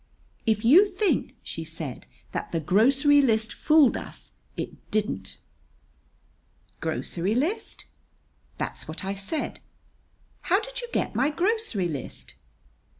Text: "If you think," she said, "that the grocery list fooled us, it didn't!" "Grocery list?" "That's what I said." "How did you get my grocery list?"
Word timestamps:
"If 0.47 0.65
you 0.65 0.87
think," 0.87 1.35
she 1.43 1.63
said, 1.63 2.07
"that 2.31 2.51
the 2.51 2.59
grocery 2.59 3.21
list 3.21 3.53
fooled 3.53 3.95
us, 3.95 4.31
it 4.57 4.89
didn't!" 4.89 5.37
"Grocery 6.79 7.35
list?" 7.35 7.85
"That's 8.57 8.87
what 8.87 9.05
I 9.05 9.13
said." 9.13 9.59
"How 10.49 10.59
did 10.59 10.81
you 10.81 10.89
get 10.91 11.13
my 11.13 11.29
grocery 11.29 11.87
list?" 11.87 12.33